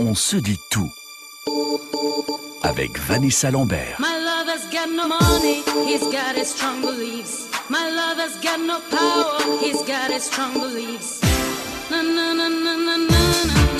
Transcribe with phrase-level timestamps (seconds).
[0.00, 0.90] On se dit tout
[2.62, 3.98] avec Vanessa Lambert.
[3.98, 7.48] My lover's got no money, he's got his strong beliefs.
[7.68, 11.20] My lover's got no power, he's got his strong beliefs.
[11.90, 13.77] Na na na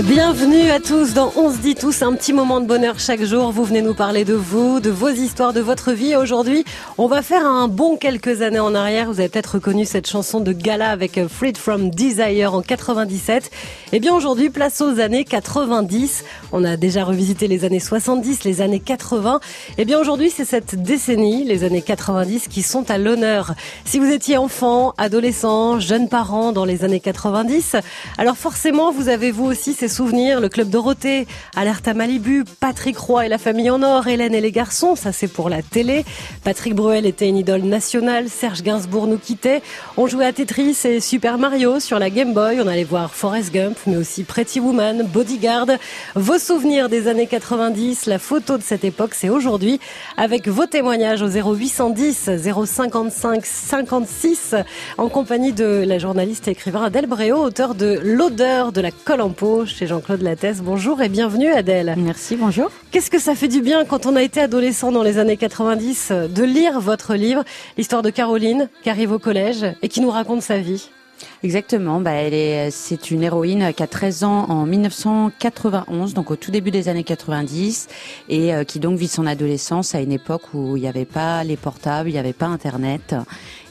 [0.00, 3.52] Bienvenue à tous dans On se dit tous, un petit moment de bonheur chaque jour.
[3.52, 6.16] Vous venez nous parler de vous, de vos histoires, de votre vie.
[6.16, 6.64] Aujourd'hui,
[6.96, 9.12] on va faire un bon quelques années en arrière.
[9.12, 13.50] Vous avez peut-être reconnu cette chanson de Gala avec Freed from Desire en 97.
[13.92, 16.24] Eh bien aujourd'hui, place aux années 90.
[16.52, 19.40] On a déjà revisité les années 70, les années 80.
[19.76, 23.52] Eh bien aujourd'hui, c'est cette décennie, les années 90, qui sont à l'honneur.
[23.84, 27.76] Si vous étiez enfant, adolescent, jeune parent dans les années 90,
[28.16, 32.96] alors forcément, vous avez vous aussi ces souvenirs, le club Dorothée, Alerte à Malibu, Patrick
[32.96, 36.04] Roy et la famille en or, Hélène et les garçons, ça c'est pour la télé.
[36.44, 39.60] Patrick Bruel était une idole nationale, Serge Gainsbourg nous quittait.
[39.96, 43.52] On jouait à Tetris et Super Mario sur la Game Boy, on allait voir Forrest
[43.52, 45.66] Gump, mais aussi Pretty Woman, Bodyguard.
[46.14, 49.80] Vos souvenirs des années 90, la photo de cette époque, c'est aujourd'hui,
[50.16, 52.30] avec vos témoignages au 0810
[52.66, 54.54] 055 56,
[54.96, 59.22] en compagnie de la journaliste et écrivain Adèle Bréau, auteur de L'odeur de la colle
[59.22, 60.60] en peau chez Jean-Claude Lattès.
[60.62, 61.94] Bonjour et bienvenue Adèle.
[61.96, 62.70] Merci, bonjour.
[62.90, 66.08] Qu'est-ce que ça fait du bien quand on a été adolescent dans les années 90
[66.10, 67.44] euh, de lire votre livre,
[67.76, 70.90] l'histoire de Caroline, qui arrive au collège et qui nous raconte sa vie?
[71.44, 76.36] Exactement, bah elle est, c'est une héroïne qui a 13 ans en 1991, donc au
[76.36, 77.88] tout début des années 90,
[78.28, 81.44] et euh, qui donc vit son adolescence à une époque où il n'y avait pas
[81.44, 83.14] les portables, il n'y avait pas Internet,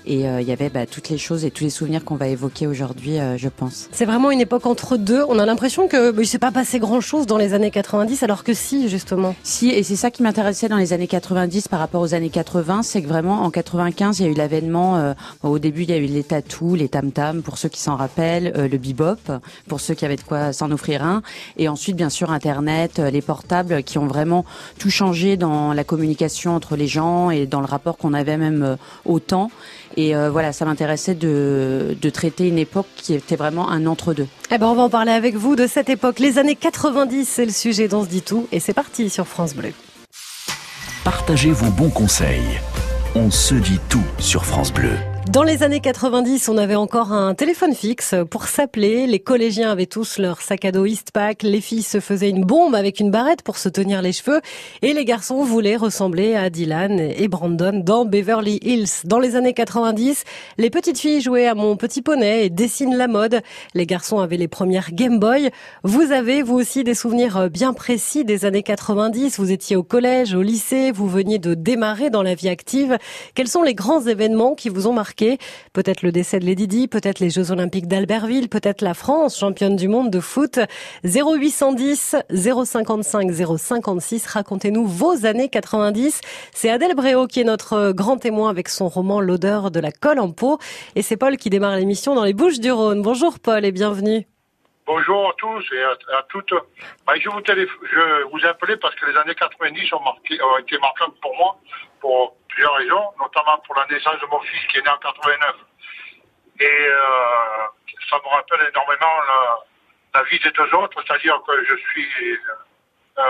[0.06, 2.28] et euh, il y avait bah, toutes les choses et tous les souvenirs qu'on va
[2.28, 3.88] évoquer aujourd'hui, euh, je pense.
[3.92, 5.24] C'est vraiment une époque entre deux.
[5.28, 8.44] On a l'impression que bah, il s'est pas passé grand-chose dans les années 90, alors
[8.44, 9.36] que si, justement.
[9.44, 12.84] Si, et c'est ça qui m'intéressait dans les années 90 par rapport aux années 80,
[12.84, 14.98] c'est que vraiment en 95, il y a eu l'avènement.
[14.98, 15.14] euh,
[15.44, 18.54] au début, il y a eu les tatous, les tam-tams, pour ceux qui s'en rappellent,
[18.56, 19.20] euh, le bebop,
[19.68, 21.22] pour ceux qui avaient de quoi s'en offrir un,
[21.58, 24.46] et ensuite, bien sûr, Internet, euh, les portables, qui ont vraiment
[24.80, 28.64] tout changé dans la communication entre les gens et dans le rapport qu'on avait même
[28.64, 28.76] euh,
[29.06, 29.52] au temps.
[29.98, 34.28] Et euh, voilà, ça m'intéressait de, de traiter une époque qui était vraiment un entre-deux.
[34.52, 36.20] Eh ben, on va en parler avec vous de cette époque.
[36.20, 39.56] Les années 90, c'est le sujet dont se dit tout, et c'est parti sur France
[39.56, 39.74] Bleu.
[41.04, 42.60] Partagez vos bons conseils.
[43.16, 44.96] On se dit tout sur France Bleu.
[45.30, 49.06] Dans les années 90, on avait encore un téléphone fixe pour s'appeler.
[49.06, 51.44] Les collégiens avaient tous leur sac à dos Eastpak.
[51.44, 54.42] Les filles se faisaient une bombe avec une barrette pour se tenir les cheveux.
[54.82, 59.06] Et les garçons voulaient ressembler à Dylan et Brandon dans Beverly Hills.
[59.06, 60.24] Dans les années 90,
[60.58, 63.42] les petites filles jouaient à Mon Petit Poney et dessinent la mode.
[63.76, 65.52] Les garçons avaient les premières Game Boy.
[65.84, 69.40] Vous avez, vous aussi, des souvenirs bien précis des années 90.
[69.40, 72.98] Vous étiez au collège, au lycée, vous veniez de démarrer dans la vie active.
[73.36, 75.11] Quels sont les grands événements qui vous ont marqué?
[75.74, 79.76] Peut-être le décès de Lady Di, peut-être les Jeux Olympiques d'Albertville, peut-être la France, championne
[79.76, 80.60] du monde de foot.
[81.04, 86.22] 0810 055 056, racontez-nous vos années 90.
[86.54, 90.20] C'est Adèle Bréau qui est notre grand témoin avec son roman L'odeur de la colle
[90.20, 90.58] en peau.
[90.96, 93.02] Et c'est Paul qui démarre l'émission dans les Bouches du Rhône.
[93.02, 94.26] Bonjour Paul et bienvenue.
[94.88, 96.54] Bonjour à tous et à, toutes.
[97.08, 98.40] Bah, je, vous téléf- je vous
[98.82, 101.58] parce que les années 90 ont, ont été marquantes pour moi,
[102.02, 105.56] pour plusieurs raisons, notamment pour la naissance de mon fils qui est né en 89.
[106.60, 106.96] Et euh,
[108.10, 112.08] ça me rappelle énormément la, la vie des deux autres, c'est-à-dire que je suis
[113.18, 113.22] euh,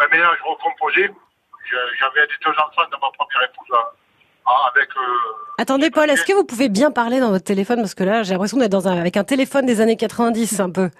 [0.00, 1.10] un ménage recomposé.
[2.00, 4.90] J'avais des deux enfants de ma première épouse euh, avec...
[4.96, 5.00] euh,
[5.58, 7.80] Attendez Paul, est-ce que vous pouvez bien parler dans votre téléphone?
[7.80, 10.70] Parce que là, j'ai l'impression d'être dans un, avec un téléphone des années 90 un
[10.70, 10.90] peu.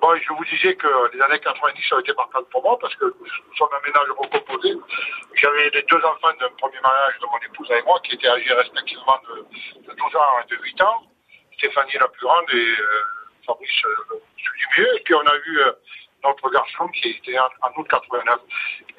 [0.00, 3.06] Bon, je vous disais que les années 90 ont été marquantes pour moi parce que
[3.06, 4.76] nous sommes un ménage recomposé.
[5.34, 8.54] J'avais les deux enfants d'un premier mariage de mon épouse et moi qui étaient âgés
[8.54, 11.02] respectivement de, de 12 ans et de 8 ans.
[11.56, 13.02] Stéphanie la plus grande et euh,
[13.44, 14.96] Fabrice euh, celui du milieu.
[14.96, 15.72] Et puis on a eu euh,
[16.22, 18.38] notre garçon qui était en, en août 89.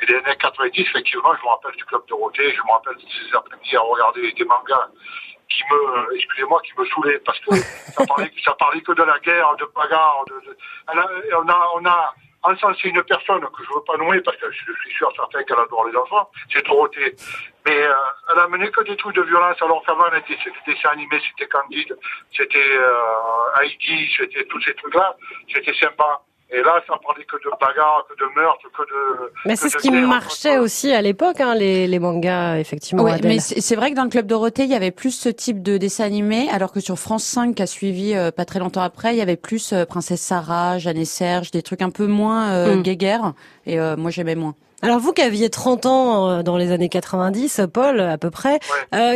[0.02, 2.96] Et les années 90, effectivement, je me rappelle du club de Roté, je me rappelle
[2.96, 4.90] de ces après-midi à regarder des mangas
[5.50, 7.56] qui me, excusez-moi, qui me saoulaient parce que
[7.96, 10.58] ça parlait, ça parlait que de la guerre, de bagarre, de,
[10.88, 12.14] on a, on a
[12.44, 15.60] encensé une personne que je veux pas nommer parce que je suis sûr certain qu'elle
[15.60, 17.16] adore les enfants, c'est Dorothée.
[17.66, 17.94] Mais euh,
[18.32, 21.98] elle a mené que des trucs de violence alors qu'avant c'était dessins animés, c'était Candide,
[22.36, 25.16] c'était euh, Heidi, c'était tous ces trucs-là,
[25.54, 26.22] c'était sympa.
[26.52, 29.32] Et là, ça parlait que de bagarre, que de meurtre, que de.
[29.46, 33.04] Mais c'est ce qui marchait aussi à l'époque, hein, les, les mangas, effectivement.
[33.04, 35.62] Oui, mais c'est vrai que dans le club Dorothée, il y avait plus ce type
[35.62, 38.82] de dessin animé, alors que sur France 5, qui a suivi euh, pas très longtemps
[38.82, 42.08] après, il y avait plus euh, Princesse Sarah, Jeanne et Serge, des trucs un peu
[42.08, 42.82] moins euh, Mm.
[42.82, 43.34] guéguerres,
[43.68, 44.56] et euh, moi j'aimais moins.
[44.82, 48.60] Alors vous qui aviez 30 ans euh, dans les années 90, Paul, à peu près,
[48.96, 49.16] euh,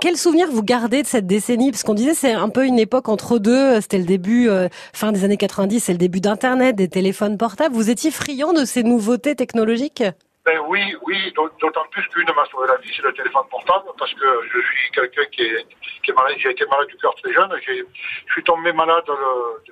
[0.00, 1.72] quel souvenir vous gardez de cette décennie?
[1.72, 5.10] Parce qu'on disait c'est un peu une époque entre deux, c'était le début, euh, fin
[5.10, 7.74] des années 90, c'est le début d'Internet, des téléphones portables.
[7.74, 10.04] Vous étiez friand de ces nouveautés technologiques?
[10.50, 13.84] Ben oui, oui, d'aut- d'autant plus qu'une m'a sauvé la vie, c'est le téléphone portable,
[13.96, 17.54] parce que je suis quelqu'un qui est, malade, j'ai été malade du cœur très jeune,
[17.64, 19.04] je suis tombé malade,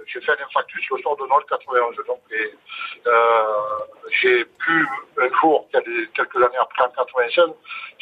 [0.07, 3.11] j'ai fait un infarctus le soir de Noël 91, donc, euh,
[4.23, 4.87] j'ai pu,
[5.21, 7.47] un jour, quel- quelques années après, en 96,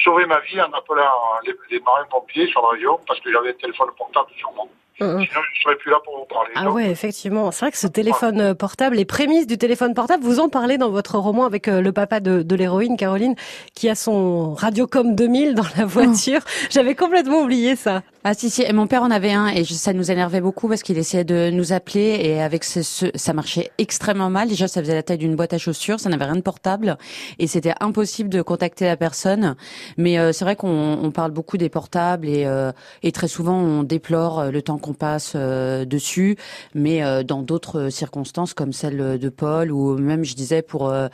[0.04, 3.54] sauver ma vie en appelant les, les marins-pompiers sur la région, parce que j'avais un
[3.54, 4.66] téléphone portable sur moi.
[4.98, 6.50] Sinon, je serais plus là pour vous parler.
[6.54, 7.50] Ah Donc, ouais, effectivement.
[7.50, 10.78] C'est vrai que ce téléphone euh, portable, les prémices du téléphone portable, vous en parlez
[10.78, 13.34] dans votre roman avec euh, le papa de, de l'héroïne, Caroline,
[13.74, 16.40] qui a son Radiocom 2000 dans la voiture.
[16.70, 18.02] J'avais complètement oublié ça.
[18.28, 20.98] Ah si si, mon père en avait un et ça nous énervait beaucoup parce qu'il
[20.98, 24.48] essayait de nous appeler et avec ce, ce- ça marchait extrêmement mal.
[24.48, 26.98] Déjà ça faisait la taille d'une boîte à chaussures, ça n'avait rien de portable
[27.38, 29.54] et c'était impossible de contacter la personne.
[29.96, 32.72] Mais euh, c'est vrai qu'on on parle beaucoup des portables et, euh,
[33.04, 36.34] et très souvent on déplore euh, le temps qu'on passe euh, dessus,
[36.74, 41.06] mais euh, dans d'autres circonstances comme celle de Paul ou même je disais pour euh,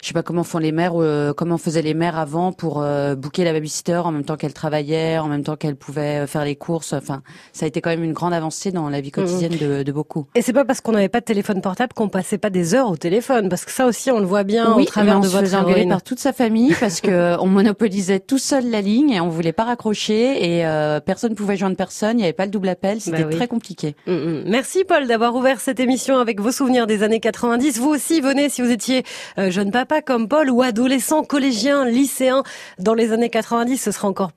[0.00, 3.14] je sais pas comment font les mères, euh, comment faisaient les mères avant pour euh,
[3.16, 6.44] booker la babysitter en même temps qu'elle travaillait, en même temps qu'elle pouvait euh, faire
[6.46, 6.92] les courses.
[6.92, 7.22] Enfin,
[7.52, 10.26] ça a été quand même une grande avancée dans la vie quotidienne de, de beaucoup.
[10.34, 12.90] Et c'est pas parce qu'on n'avait pas de téléphone portable qu'on passait pas des heures
[12.90, 15.28] au téléphone, parce que ça aussi on le voit bien au travers mais on de
[15.28, 19.10] se votre engueuler par toute sa famille parce que on monopolisait tout seul la ligne
[19.10, 22.18] et on voulait pas raccrocher et euh, personne pouvait joindre personne.
[22.18, 23.36] Il y avait pas le double appel, c'était Bah oui.
[23.36, 23.94] très compliqué.
[24.06, 24.42] Mm, mm.
[24.46, 27.78] Merci Paul d'avoir ouvert cette émission avec vos souvenirs des années 90.
[27.78, 29.04] Vous aussi venez si vous étiez
[29.38, 32.42] euh, jeune papa comme Paul ou adolescent, collégien, lycéen
[32.78, 34.30] dans les années 90, ce serait encore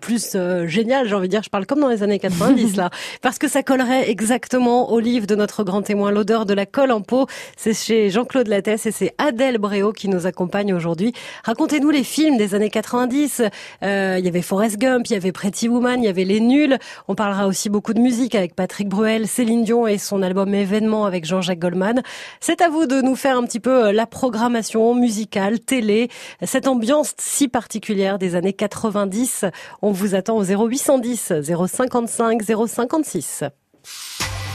[0.00, 2.90] plus euh, génial, j'ai envie de dire, je parle comme dans les années 90 là,
[3.22, 6.92] parce que ça collerait exactement au livre de notre grand témoin, l'odeur de la colle
[6.92, 7.26] en peau.
[7.56, 11.12] C'est chez Jean-Claude Lattès et c'est Adèle Bréau qui nous accompagne aujourd'hui.
[11.44, 13.42] Racontez-nous les films des années 90.
[13.82, 16.40] Euh, il y avait Forrest Gump, il y avait Pretty Woman, il y avait Les
[16.40, 16.78] Nuls.
[17.08, 21.04] On parlera aussi beaucoup de musique avec Patrick Bruel, Céline Dion et son album Événement
[21.04, 22.02] avec Jean-Jacques Goldman.
[22.40, 26.08] C'est à vous de nous faire un petit peu euh, la programmation musicale, télé,
[26.42, 29.44] cette ambiance si particulière des années 90.
[29.82, 33.44] On vous attend au 0810 055 056.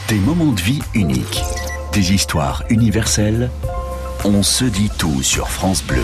[0.08, 1.42] Des moments de vie uniques,
[1.92, 3.50] des histoires universelles.
[4.24, 6.02] On se dit tout sur France Bleu.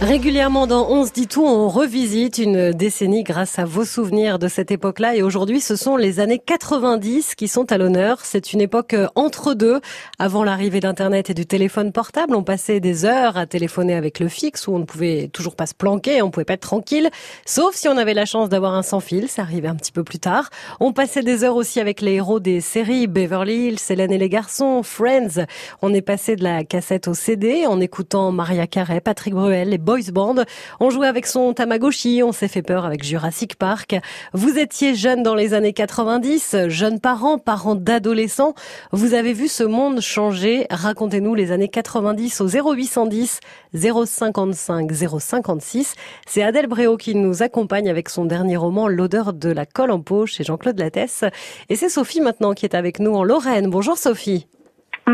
[0.00, 4.48] Régulièrement dans On se dit tout, on revisite une décennie grâce à vos souvenirs de
[4.48, 5.14] cette époque-là.
[5.14, 8.20] Et aujourd'hui, ce sont les années 90 qui sont à l'honneur.
[8.22, 9.78] C'est une époque euh, entre deux.
[10.18, 14.28] Avant l'arrivée d'Internet et du téléphone portable, on passait des heures à téléphoner avec le
[14.28, 17.10] fixe où on ne pouvait toujours pas se planquer, on pouvait pas être tranquille.
[17.44, 20.02] Sauf si on avait la chance d'avoir un sans fil, ça arrivait un petit peu
[20.02, 20.48] plus tard.
[20.80, 24.30] On passait des heures aussi avec les héros des séries Beverly Hills, Hélène et les
[24.30, 25.44] garçons, Friends.
[25.82, 29.78] On est passé de la cassette au CD en écoutant Maria Carey, Patrick Bruel, les
[29.90, 30.44] Boys Band.
[30.78, 33.96] On jouait avec son Tamagotchi, on s'est fait peur avec Jurassic Park.
[34.32, 38.54] Vous étiez jeune dans les années 90, jeunes parents, parents d'adolescents.
[38.92, 40.68] Vous avez vu ce monde changer.
[40.70, 43.40] Racontez-nous les années 90 au 0810
[43.74, 45.94] 055 056.
[46.24, 50.00] C'est Adèle Bréau qui nous accompagne avec son dernier roman L'odeur de la colle en
[50.00, 51.24] peau chez Jean-Claude Lattès.
[51.68, 53.68] Et c'est Sophie maintenant qui est avec nous en Lorraine.
[53.68, 54.46] Bonjour Sophie.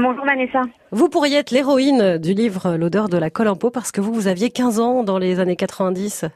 [0.03, 0.63] Bonjour Vanessa.
[0.91, 4.13] Vous pourriez être l'héroïne du livre L'odeur de la colle en peau parce que vous,
[4.13, 6.27] vous aviez 15 ans dans les années 90.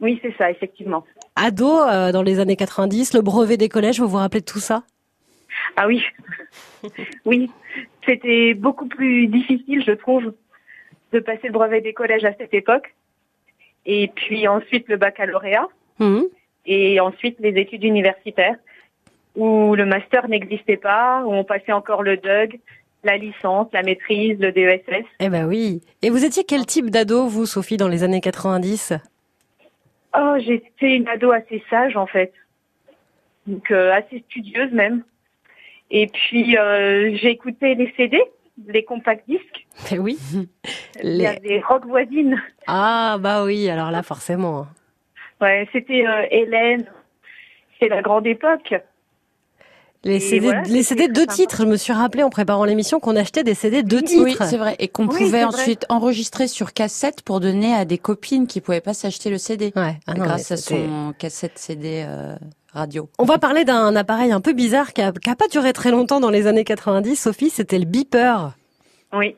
[0.00, 1.04] Oui, c'est ça, effectivement.
[1.36, 4.58] Ado euh, dans les années 90, le brevet des collèges, vous vous rappelez de tout
[4.58, 4.84] ça?
[5.76, 6.02] Ah oui.
[7.24, 7.50] oui,
[8.06, 10.32] c'était beaucoup plus difficile, je trouve,
[11.12, 12.94] de passer le brevet des collèges à cette époque.
[13.86, 15.68] Et puis ensuite le baccalauréat.
[15.98, 16.24] Mhm.
[16.66, 18.56] Et ensuite les études universitaires,
[19.36, 22.60] où le master n'existait pas, où on passait encore le DUG,
[23.04, 25.04] la licence, la maîtrise, le DESS.
[25.20, 25.80] Eh ben oui.
[26.02, 28.94] Et vous étiez quel type d'ado, vous, Sophie, dans les années 90
[30.16, 32.32] Oh, j'étais une ado assez sage en fait,
[33.48, 35.02] donc euh, assez studieuse même.
[35.90, 38.22] Et puis euh, j'ai écouté les CD,
[38.68, 39.66] les compacts disques.
[39.92, 40.16] Eh oui.
[41.02, 42.40] Il y a Les- des rock voisines.
[42.68, 44.66] Ah bah oui, alors là, forcément.
[45.40, 46.86] Ouais, c'était euh, Hélène.
[47.80, 48.72] C'est la grande époque.
[50.04, 52.64] Les CD, voilà, les CD c'était deux très titres, je me suis rappelé en préparant
[52.64, 54.44] l'émission qu'on achetait des CD deux Oui, titres.
[54.44, 54.76] c'est vrai.
[54.78, 55.44] Et qu'on Oui, pouvait vrai.
[55.44, 59.72] ensuite enregistrer sur cassette pour donner à des copines qui pouvaient pas s'acheter le CD.
[59.76, 59.96] Ouais.
[60.06, 62.34] Ah non, grâce à son cassette CD euh,
[62.72, 63.08] radio.
[63.18, 65.90] On va parler d'un appareil un peu bizarre qui a, qui a pas duré très
[65.90, 67.16] longtemps dans les années 90.
[67.16, 68.52] Sophie, c'était le beeper.
[69.14, 69.36] Oui.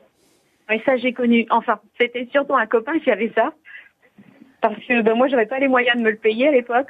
[0.69, 1.45] Oui, ça j'ai connu.
[1.49, 3.53] Enfin, c'était surtout un copain qui avait ça.
[4.59, 6.87] Parce que ben, moi, j'avais pas les moyens de me le payer à l'époque.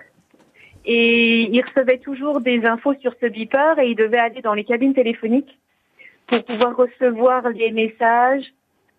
[0.90, 4.64] Et il recevait toujours des infos sur ce beeper et il devait aller dans les
[4.64, 5.60] cabines téléphoniques
[6.28, 8.46] pour pouvoir recevoir les messages.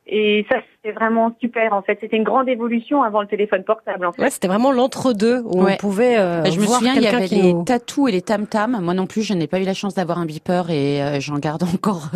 [0.06, 1.72] Et ça, c'était vraiment super.
[1.74, 4.06] En fait, c'était une grande évolution avant le téléphone portable.
[4.06, 4.22] En fait.
[4.22, 5.74] Ouais, c'était vraiment l'entre-deux où Ouais.
[5.74, 7.64] on pouvait euh, je me voir souviens, il y avait qui les nous...
[7.64, 8.78] tatous et les tam-tams.
[8.80, 11.38] Moi non plus, je n'ai pas eu la chance d'avoir un beeper et euh, j'en
[11.38, 12.08] garde encore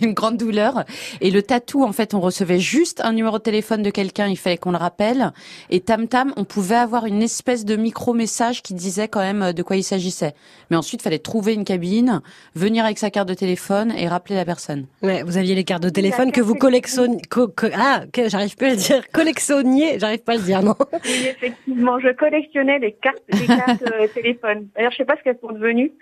[0.00, 0.84] une grande douleur.
[1.20, 4.36] Et le tatou, en fait, on recevait juste un numéro de téléphone de quelqu'un, il
[4.36, 5.32] fallait qu'on le rappelle.
[5.70, 9.62] Et tam-tam, on pouvait avoir une espèce de micro-message qui disait quand même euh, de
[9.62, 10.34] quoi il s'agissait.
[10.70, 12.20] Mais ensuite, il fallait trouver une cabine,
[12.54, 14.86] venir avec sa carte de téléphone et rappeler la personne.
[15.02, 17.20] Ouais, vous aviez les cartes de téléphone que vous carte collectionniez.
[17.30, 19.02] co- co- ah, que j'arrive plus à le dire.
[19.12, 23.82] Collectionniez, j'arrive pas à le dire, non Oui, effectivement, je collectionnais les cartes, les cartes
[23.92, 24.68] euh, téléphone.
[24.74, 25.92] D'ailleurs, je sais pas ce qu'elles sont devenues,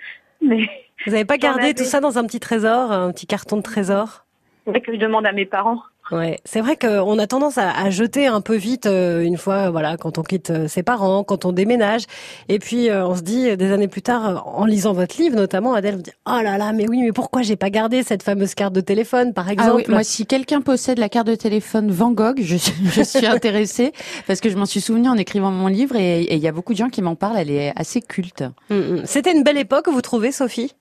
[0.41, 0.69] mais
[1.07, 4.25] Vous avez pas gardé tout ça dans un petit trésor, un petit carton de trésor?
[4.65, 5.83] C'est vrai que je demande à mes parents.
[6.11, 9.71] Ouais, c'est vrai qu'on a tendance à, à jeter un peu vite euh, une fois,
[9.71, 12.03] voilà, quand on quitte euh, ses parents, quand on déménage,
[12.49, 15.17] et puis euh, on se dit euh, des années plus tard, euh, en lisant votre
[15.21, 18.03] livre notamment, Adèle, vous dit oh là là, mais oui, mais pourquoi j'ai pas gardé
[18.03, 21.27] cette fameuse carte de téléphone, par exemple Ah oui, moi, si quelqu'un possède la carte
[21.27, 23.93] de téléphone Van Gogh, je, je suis intéressée
[24.27, 26.53] parce que je m'en suis souvenu en écrivant mon livre et et il y a
[26.53, 27.37] beaucoup de gens qui m'en parlent.
[27.39, 28.45] Elle est assez culte.
[28.71, 29.03] Mm, mm.
[29.05, 30.73] C'était une belle époque, vous trouvez, Sophie?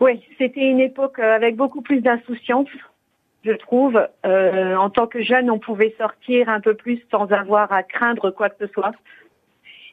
[0.00, 2.68] Oui, c'était une époque euh, avec beaucoup plus d'insouciance,
[3.44, 4.06] je trouve.
[4.26, 8.30] Euh, en tant que jeune, on pouvait sortir un peu plus sans avoir à craindre
[8.30, 8.92] quoi que ce soit.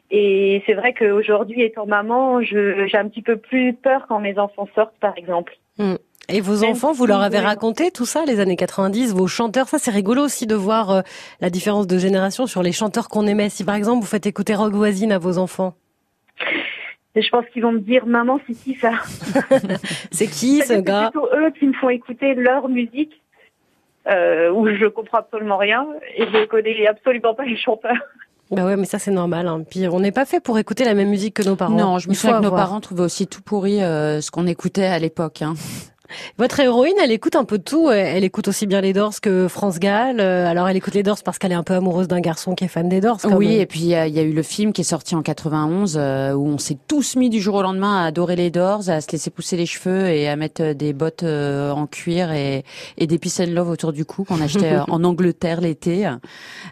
[0.09, 4.67] Et c'est vrai qu'aujourd'hui, étant maman, j'ai un petit peu plus peur quand mes enfants
[4.75, 5.57] sortent, par exemple.
[6.27, 9.79] Et vos enfants, vous leur avez raconté tout ça, les années 90, vos chanteurs, ça
[9.79, 11.01] c'est rigolo aussi de voir euh,
[11.39, 13.49] la différence de génération sur les chanteurs qu'on aimait.
[13.49, 15.73] Si par exemple vous faites écouter Rock Voisine à vos enfants,
[17.15, 18.91] je pense qu'ils vont me dire, maman, c'est qui ça?
[20.11, 21.09] C'est qui ce C'est gars?
[21.11, 23.20] plutôt eux qui me font écouter leur musique,
[24.07, 27.93] euh, où je comprends absolument rien et je connais absolument pas les chanteurs.
[28.51, 29.47] Bah ouais, mais ça c'est normal.
[29.47, 29.63] Hein.
[29.69, 31.73] Puis on n'est pas fait pour écouter la même musique que nos parents.
[31.73, 34.85] Non, je me souviens que nos parents trouvaient aussi tout pourri euh, ce qu'on écoutait
[34.85, 35.41] à l'époque.
[35.41, 35.53] Hein.
[36.37, 37.89] Votre héroïne, elle écoute un peu de tout.
[37.89, 40.19] Elle écoute aussi bien les Doors que France Gall.
[40.19, 42.63] Euh, Alors elle écoute les Doors parce qu'elle est un peu amoureuse d'un garçon qui
[42.65, 42.99] est fan des
[43.29, 45.95] comme- Oui, et puis il y, a- eu le film qui est sorti en 91
[45.97, 49.01] euh, où on s'est tous mis du jour au lendemain à adorer les Doors, à
[49.01, 52.63] se laisser pousser les cheveux et à mettre euh, des bottes euh, en cuir et,
[52.97, 56.09] et des peace and love autour du cou qu'on achetait en Angleterre l'été.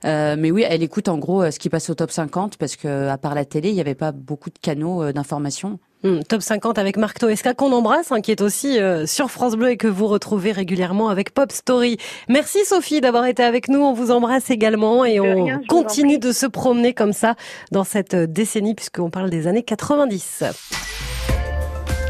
[0.06, 3.08] Euh, mais oui, elle écoute en gros ce qui passe au top 50 parce que
[3.08, 5.80] à part la télé, il n'y avait pas beaucoup de canaux d'information.
[6.02, 9.56] Hmm, top 50 avec Marc Toesca qu'on embrasse, hein, qui est aussi euh, sur France
[9.56, 11.98] Bleu et que vous retrouvez régulièrement avec Pop Story.
[12.30, 13.82] Merci Sophie d'avoir été avec nous.
[13.82, 17.36] On vous embrasse également et De on rien, continue de se promener comme ça
[17.74, 20.46] dans cette euh, décennie puisqu'on parle des années 90.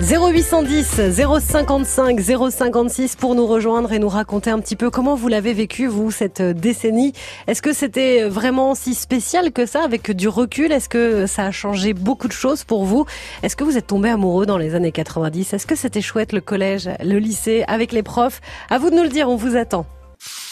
[0.01, 5.53] 0810 055 056 pour nous rejoindre et nous raconter un petit peu comment vous l'avez
[5.53, 7.11] vécu vous cette euh, décennie.
[7.47, 10.71] Est-ce que c'était vraiment si spécial que ça avec du recul?
[10.71, 13.05] Est-ce que ça a changé beaucoup de choses pour vous?
[13.43, 16.39] Est-ce que vous êtes tombé amoureux dans les années 90 Est-ce que c'était chouette le
[16.39, 18.39] collège, le lycée avec les profs?
[18.69, 19.85] À vous de nous le dire, on vous attend.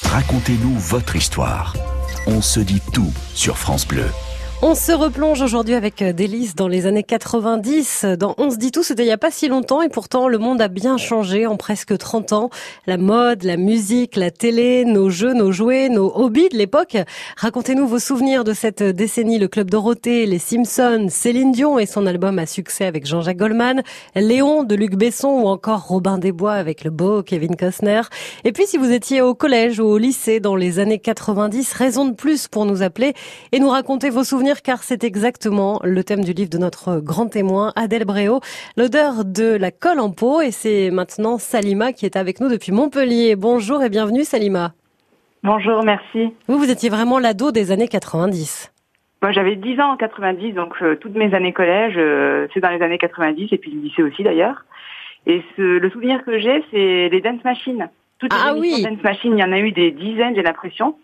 [0.03, 1.73] Racontez-nous votre histoire.
[2.27, 4.07] On se dit tout sur France Bleu.
[4.63, 8.05] On se replonge aujourd'hui avec euh, Délice dans les années 90.
[8.17, 10.39] Dans On se dit tout, c'était il y a pas si longtemps et pourtant le
[10.39, 12.49] monde a bien changé en presque 30 ans.
[12.87, 16.97] La mode, la musique, la télé, nos jeux, nos jouets, nos hobbies de l'époque.
[17.37, 22.07] Racontez-nous vos souvenirs de cette décennie, le Club Dorothée, les Simpsons, Céline Dion et son
[22.07, 23.83] album à succès avec Jean-Jacques Goldman,
[24.15, 28.01] Léon de Luc Besson ou encore Robin des Bois avec le beau Kevin Costner.
[28.43, 32.05] Et puis si vous étiez au collège ou au lycée dans les années 90, raison
[32.05, 33.13] de plus pour nous appeler
[33.51, 37.27] et nous raconter vos souvenirs car c'est exactement le thème du livre de notre grand
[37.27, 38.39] témoin Adèle Bréau,
[38.77, 42.71] l'odeur de la colle en peau et c'est maintenant Salima qui est avec nous depuis
[42.71, 43.35] Montpellier.
[43.35, 44.73] Bonjour et bienvenue Salima.
[45.43, 46.33] Bonjour, merci.
[46.47, 48.71] Vous, vous étiez vraiment l'ado des années 90.
[49.21, 52.69] Moi, j'avais 10 ans en 90, donc euh, toutes mes années collège, euh, c'est dans
[52.69, 54.65] les années 90, et puis le lycée aussi d'ailleurs.
[55.25, 57.89] Et ce, le souvenir que j'ai, c'est les dance machines.
[58.19, 58.83] Toutes les Ah oui.
[58.83, 60.95] dance machines, il y en a eu des dizaines, j'ai l'impression.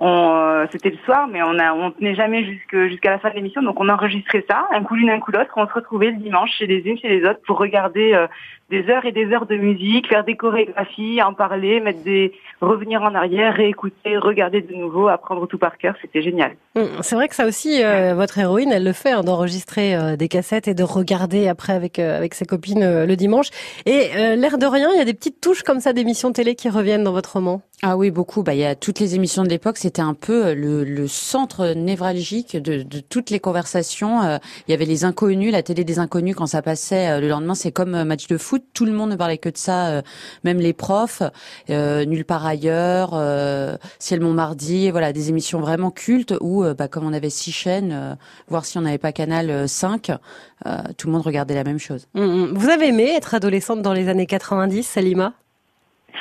[0.00, 3.62] Euh, c'était le soir, mais on a, on tenait jamais jusqu'à la fin de l'émission,
[3.62, 6.52] donc on enregistrait ça, un coup l'une, un coup l'autre, on se retrouvait le dimanche
[6.56, 8.28] chez les unes, chez les autres, pour regarder euh,
[8.70, 13.02] des heures et des heures de musique, faire des chorégraphies, en parler, mettre des, revenir
[13.02, 16.52] en arrière, réécouter, regarder de nouveau, apprendre tout par cœur, c'était génial.
[16.76, 20.16] Hum, C'est vrai que ça aussi, euh, votre héroïne, elle le fait, hein, d'enregistrer euh,
[20.16, 23.48] des cassettes et de regarder après avec euh, avec ses copines euh, le dimanche.
[23.86, 26.54] Et euh, l'air de rien, il y a des petites touches comme ça d'émissions télé
[26.54, 27.62] qui reviennent dans votre roman?
[27.82, 28.42] Ah oui, beaucoup.
[28.42, 29.78] Bah, il y a toutes les émissions de l'époque.
[29.78, 34.20] C'était un peu le, le centre névralgique de, de toutes les conversations.
[34.22, 37.28] Euh, Il y avait les inconnus, la télé des inconnus quand ça passait euh, le
[37.28, 37.54] lendemain.
[37.54, 38.57] C'est comme euh, match de foot.
[38.74, 40.02] Tout le monde ne parlait que de ça, euh,
[40.44, 41.22] même les profs.
[41.70, 44.90] Euh, Nulle part ailleurs, euh, Ciel Montmardi.
[44.90, 48.14] Voilà, des émissions vraiment cultes où, euh, bah, comme on avait six chaînes, euh,
[48.48, 51.78] voir si on n'avait pas Canal euh, 5, euh, tout le monde regardait la même
[51.78, 52.08] chose.
[52.14, 52.52] Hum, hum.
[52.54, 55.32] Vous avez aimé être adolescente dans les années 90, Salima?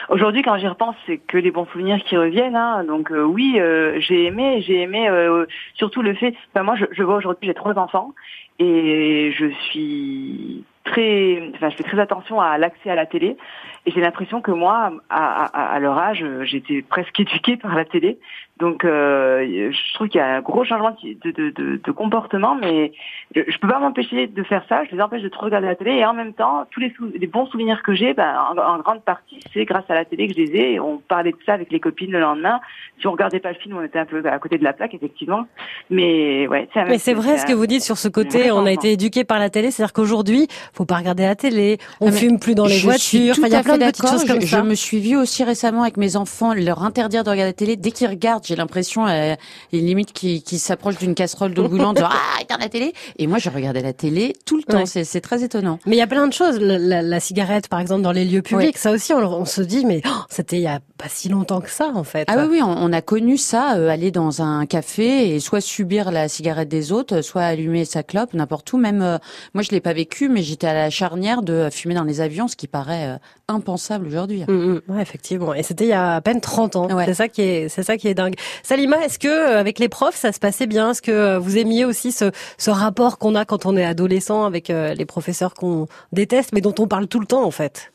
[0.10, 2.56] Aujourd'hui, quand j'y repense, c'est que les bons souvenirs qui reviennent.
[2.56, 2.84] Hein.
[2.84, 6.34] Donc euh, oui, euh, j'ai aimé, j'ai aimé euh, surtout le fait.
[6.54, 8.14] Enfin, moi, je, je vois aujourd'hui, j'ai trois enfants
[8.60, 10.64] et je suis
[10.96, 13.38] je fais très attention à l'accès à la télé.
[13.86, 18.20] Et j'ai l'impression que moi, à leur âge, j'étais presque éduquée par la télé.
[18.60, 22.56] Donc, euh, je trouve qu'il y a un gros changement de, de, de, de comportement,
[22.56, 22.92] mais
[23.36, 24.84] je, je peux pas m'empêcher de faire ça.
[24.90, 25.92] Je les empêche de trop regarder la télé.
[25.98, 28.80] Et en même temps, tous les, sou- les bons souvenirs que j'ai, ben, en, en
[28.80, 30.74] grande partie, c'est grâce à la télé que je les ai.
[30.74, 32.60] Et on parlait de ça avec les copines le lendemain.
[33.00, 34.94] Si on regardait pas le film, on était un peu à côté de la plaque,
[34.94, 35.46] effectivement.
[35.90, 38.52] Mais ouais, Mais c'est vrai ce que vous dites sur ce côté.
[38.52, 41.78] On a été éduqué par la télé, c'est-à-dire qu'aujourd'hui, faut pas regarder la télé.
[42.02, 43.36] On Ah, mais fume plus dans les voitures.
[43.38, 44.58] Enfin, il y a plein de petites choses comme je, ça.
[44.60, 47.76] Je me suis vue aussi récemment avec mes enfants leur interdire de regarder la télé.
[47.76, 49.36] Dès qu'ils regardent, j'ai l'impression, euh,
[49.72, 52.94] limite qui, qui s'approche d'une casserole d'eau bouillante, genre ah regarde la télé.
[53.20, 54.78] Et moi, je regardais la télé tout le temps.
[54.80, 54.86] Ouais.
[54.86, 55.80] C'est c'est très étonnant.
[55.86, 56.60] Mais il y a plein de choses.
[56.60, 59.62] La, la- la cigarette, par exemple, dans les lieux publics, ça aussi, on, on se
[59.62, 62.28] dit, mais oh, c'était il y a pas si longtemps que ça, en fait.
[62.30, 65.62] Ah oui, oui, on, on a connu ça, euh, aller dans un café et soit
[65.62, 68.78] subir la cigarette des autres, soit allumer sa clope, n'importe où.
[68.78, 69.18] Même euh,
[69.54, 72.48] moi, je l'ai pas vécu, mais j'étais à la charnière de fumer dans les avions,
[72.48, 74.44] ce qui paraît euh, impensable aujourd'hui.
[74.48, 74.82] Mm, mm.
[74.90, 75.54] Ouais, effectivement.
[75.54, 76.88] Et c'était il y a à peine 30 ans.
[76.94, 77.06] Ouais.
[77.06, 78.36] C'est ça qui est, c'est ça qui est dingue.
[78.64, 80.92] Salima, est-ce que euh, avec les profs, ça se passait bien?
[80.92, 84.44] Est-ce que euh, vous aimiez aussi ce, ce rapport qu'on a quand on est adolescent
[84.44, 87.92] avec euh, les professeurs qu'on déteste, mais dont on parle tout le temps, en fait?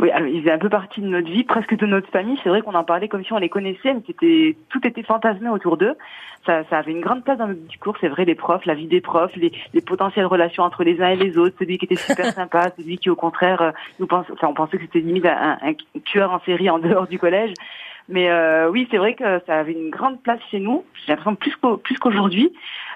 [0.00, 2.38] Oui, alors, ils faisaient un peu partie de notre vie, presque de notre famille.
[2.42, 5.48] C'est vrai qu'on en parlait comme si on les connaissait, mais c'était tout était fantasmé
[5.48, 5.94] autour d'eux.
[6.46, 7.96] Ça, ça avait une grande place dans notre discours.
[8.00, 11.08] C'est vrai, les profs, la vie des profs, les, les potentielles relations entre les uns
[11.08, 14.26] et les autres, celui qui était super sympa, celui qui au contraire euh, nous pense,
[14.30, 15.72] enfin on pensait que c'était limite un, un
[16.04, 17.54] tueur en série en dehors du collège.
[18.08, 20.84] Mais euh, oui, c'est vrai que ça avait une grande place chez nous.
[21.06, 22.52] J'ai l'impression plus qu'aujourd'hui.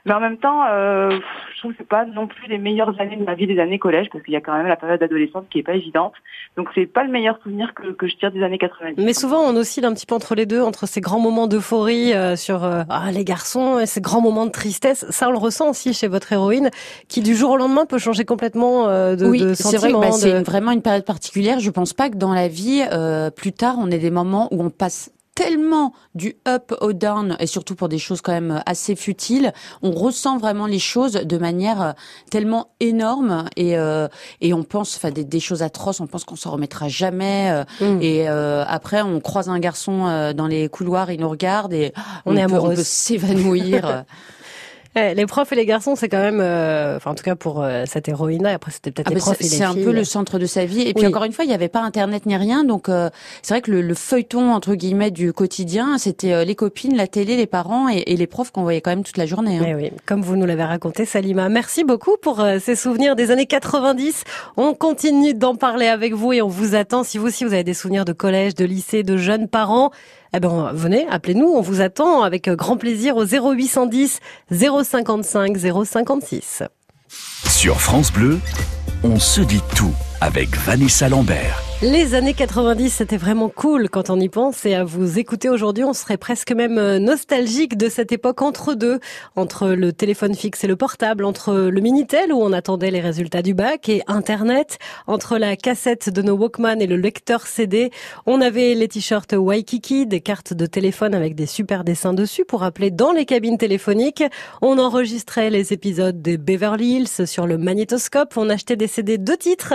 [0.08, 1.10] Mais en même temps, euh,
[1.54, 3.78] je trouve que c'est pas non plus les meilleures années de ma vie, les années
[3.78, 6.14] collège, parce qu'il y a quand même la période adolescente qui est pas évidente.
[6.56, 9.04] Donc c'est pas le meilleur souvenir que, que je tire des années 90.
[9.04, 12.14] Mais souvent, on oscille un petit peu entre les deux, entre ces grands moments d'euphorie
[12.14, 15.04] euh, sur euh, ah, les garçons et ces grands moments de tristesse.
[15.10, 16.70] Ça, on le ressent aussi chez votre héroïne,
[17.08, 20.10] qui du jour au lendemain peut changer complètement euh, de, oui, de c'est vrai bah,
[20.12, 21.60] c'est de- une- vraiment une période particulière.
[21.60, 24.62] Je pense pas que dans la vie, euh, plus tard, on ait des moments où
[24.64, 28.96] on passe tellement du up au down et surtout pour des choses quand même assez
[28.96, 31.92] futiles, on ressent vraiment les choses de manière euh,
[32.28, 34.08] tellement énorme et euh,
[34.40, 37.64] et on pense enfin des, des choses atroces, on pense qu'on s'en remettra jamais euh,
[37.80, 38.02] Mm.
[38.02, 41.92] et euh, après on croise un garçon euh, dans les couloirs, il nous regarde et
[42.26, 42.72] On est peut, amoureuse.
[42.72, 44.04] on peut s'évanouir.
[45.14, 47.84] Les profs et les garçons, c'est quand même, euh, enfin en tout cas pour euh,
[47.86, 48.50] cette héroïne-là.
[48.54, 49.84] Après, c'était peut-être Ah les profs et les c'est un filles.
[49.84, 50.82] peu le centre de sa vie.
[50.82, 51.08] Et puis Oui.
[51.08, 53.10] encore une fois, il n'y avait pas Internet ni rien, donc euh,
[53.42, 57.06] c'est vrai que le, le feuilleton entre guillemets du quotidien, c'était euh, les copines, la
[57.06, 59.58] télé, les parents et, et les profs qu'on voyait quand même toute la journée.
[59.58, 59.64] hein.
[59.68, 61.48] Eh oui, comme vous nous l'avez raconté, Salima.
[61.48, 64.24] Merci beaucoup pour euh, ces souvenirs des années 90.
[64.56, 67.04] On continue d'en parler avec vous et on vous attend.
[67.04, 69.90] Si vous aussi vous avez des souvenirs de collège, de lycée, de jeunes parents,
[70.32, 71.48] eh ben venez, appelez-nous.
[71.48, 76.62] On vous attend avec euh, grand plaisir au 0810 055 056.
[77.08, 78.38] Sur France Bleu,
[79.02, 81.67] on se dit tout avec Vanessa Lambert.
[81.80, 85.84] Les années 90, c'était vraiment cool quand on y pense et à vous écouter aujourd'hui,
[85.84, 88.98] on serait presque même euh, nostalgique de cette époque entre deux,
[89.36, 93.42] entre le téléphone fixe et le portable, entre le Minitel où on attendait les résultats
[93.42, 97.92] du bac et Internet, entre la cassette de nos Walkman et le lecteur CD.
[98.26, 102.64] On avait les t-shirts Waikiki, des cartes de téléphone avec des super dessins dessus pour
[102.64, 104.24] appeler dans les cabines téléphoniques.
[104.62, 108.36] On enregistrait les épisodes des Beverly Hills sur le magnétoscope.
[108.36, 109.74] On achetait des CD de titres.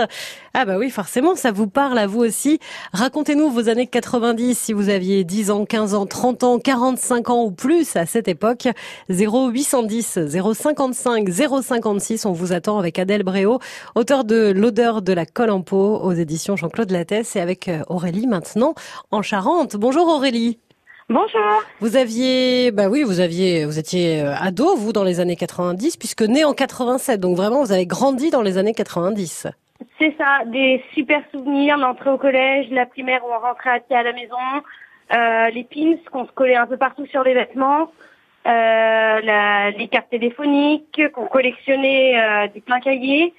[0.52, 2.58] Ah bah oui, forcément, ça vous parle à vous aussi.
[2.92, 7.44] Racontez-nous vos années 90 si vous aviez 10 ans, 15 ans, 30 ans, 45 ans
[7.44, 8.68] ou plus à cette époque.
[9.08, 12.26] 0810 055 056.
[12.26, 13.58] On vous attend avec Adèle Bréau,
[13.94, 17.82] auteur de L'odeur de la colle en peau aux éditions Jean-Claude Lattès et avec euh,
[17.88, 18.74] Aurélie maintenant
[19.10, 19.76] en Charente.
[19.76, 20.58] Bonjour Aurélie.
[21.10, 21.62] Bonjour.
[21.80, 25.98] Vous aviez, bah oui, vous aviez, vous étiez euh, ado, vous, dans les années 90,
[25.98, 27.20] puisque né en 87.
[27.20, 29.48] Donc vraiment, vous avez grandi dans les années 90.
[29.98, 33.96] C'est ça, des super souvenirs, l'entrée au collège, la primaire où on rentrait à pied
[33.96, 34.36] à la maison,
[35.12, 37.90] euh, les pins qu'on se collait un peu partout sur les vêtements,
[38.46, 43.34] euh, les cartes téléphoniques qu'on collectionnait euh, des pleins cahiers,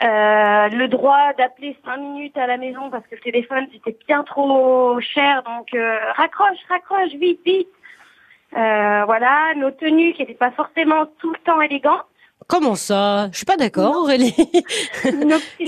[0.00, 4.98] le droit d'appeler cinq minutes à la maison parce que le téléphone c'était bien trop
[5.00, 5.76] cher, donc
[6.16, 7.68] raccroche, raccroche, vite, vite.
[8.52, 12.09] Voilà, nos tenues qui n'étaient pas forcément tout le temps élégantes.
[12.50, 13.28] Comment ça?
[13.30, 14.34] Je suis pas d'accord, Aurélie.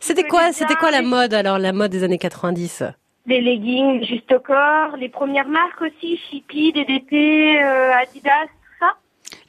[0.00, 2.84] C'était quoi, c'était quoi la mode alors, la mode des années 90
[3.26, 8.46] Les leggings juste au corps, les premières marques aussi, Chippy, DDT, euh, Adidas.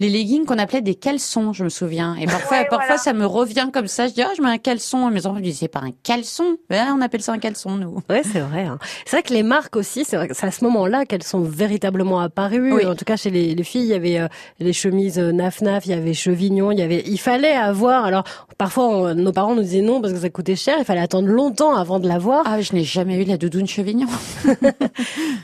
[0.02, 2.16] Les leggings qu'on appelait des caleçons, je me souviens.
[2.16, 3.02] Et parfois, Ouais, parfois voilà.
[3.02, 4.08] ça me revient comme ça.
[4.08, 5.08] Je dis, ah, je mets un caleçon.
[5.08, 6.58] Et mes enfants me disent, c'est pas un caleçon.
[6.70, 8.00] Ben, on appelle ça un caleçon, nous.
[8.10, 8.64] Ouais, c'est vrai.
[8.64, 8.80] hein.
[9.06, 12.74] C'est vrai que les marques aussi, c'est à ce moment-là qu'elles sont véritablement apparues.
[12.74, 12.86] Oui.
[12.86, 14.28] En tout cas, chez les, les filles, il y avait euh,
[14.60, 18.04] les chemises euh, Naf Naf, il y avait Chevignon, il y avait, il fallait avoir.
[18.04, 18.24] Alors
[18.58, 20.78] parfois, on- nos parents nous disaient non parce que ça coûtait cher.
[20.80, 22.44] Il fallait attendre longtemps avant de l'avoir.
[22.48, 24.08] Ah, je n'ai jamais eu la doudoune chevignon.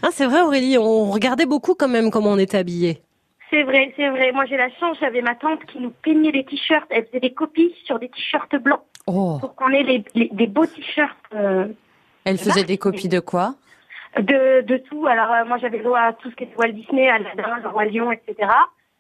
[0.04, 0.78] Ah, c'est vrai, Aurélie.
[0.78, 3.02] On regardait beaucoup quand même comment on était habillés.
[3.50, 4.32] C'est vrai, c'est vrai.
[4.34, 6.86] Moi, j'ai la chance, j'avais ma tante qui nous peignait les t-shirts.
[6.90, 9.38] Elle faisait des copies sur des t-shirts blancs Oh.
[9.40, 11.68] pour qu'on ait les, les- des beaux t-shirts euh,
[12.26, 13.56] Elle faisait des copies de quoi?
[14.20, 15.06] De, de tout.
[15.08, 17.70] Alors, euh, moi, j'avais le droit à tout ce qui était Walt Disney, Aladdin, le
[17.70, 18.50] Roi Lion, etc.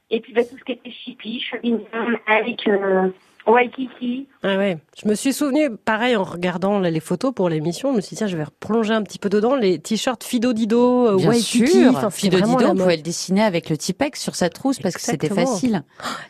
[0.09, 1.83] Et puis, bah, tout ce qui était Chippy, Chevignon,
[2.29, 3.09] Nike, euh,
[3.47, 4.27] Waikiki.
[4.43, 4.77] Ah ouais.
[5.01, 8.17] Je me suis souvenu, pareil, en regardant les photos pour l'émission, je me suis dit,
[8.17, 11.67] tiens, je vais replonger un petit peu dedans, les t-shirts Fido Dido, euh, Bien Waikiki.
[11.67, 11.91] sûr.
[11.95, 15.01] Enfin, Fido Dido, on pouvait le dessiner avec le Tipex sur sa trousse parce que
[15.01, 15.83] c'était facile.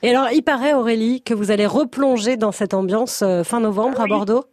[0.04, 4.02] Et alors, il paraît, Aurélie, que vous allez replonger dans cette ambiance euh, fin novembre
[4.02, 4.06] à.
[4.08, 4.46] Bordeaux?